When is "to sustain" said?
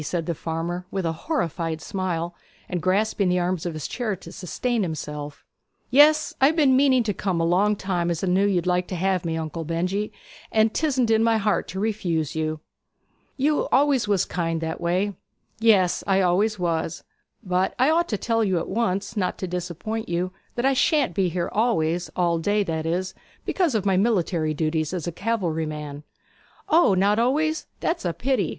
4.15-4.81